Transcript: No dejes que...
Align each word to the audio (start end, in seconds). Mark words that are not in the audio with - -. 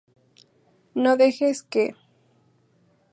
No 0.95 1.15
dejes 1.15 1.61
que... 1.69 1.95